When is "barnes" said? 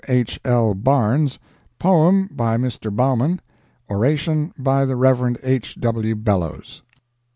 0.73-1.37